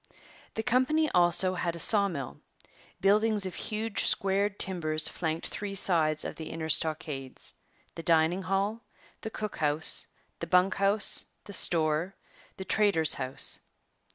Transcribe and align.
The 0.55 0.63
company 0.63 1.11
also 1.11 1.53
had 1.53 1.75
a 1.75 1.77
saw 1.77 2.07
mill. 2.07 2.41
Buildings 3.01 3.45
of 3.45 3.53
huge, 3.53 4.05
squared 4.05 4.57
timbers 4.57 5.07
flanked 5.07 5.45
three 5.49 5.75
sides 5.75 6.25
of 6.25 6.37
the 6.37 6.49
inner 6.49 6.69
stockades 6.69 7.53
the 7.93 8.01
dining 8.01 8.41
hall, 8.41 8.81
the 9.21 9.29
cook 9.29 9.57
house, 9.57 10.07
the 10.39 10.47
bunk 10.47 10.73
house, 10.73 11.25
the 11.45 11.53
store, 11.53 12.15
the 12.57 12.65
trader's 12.65 13.13
house. 13.13 13.59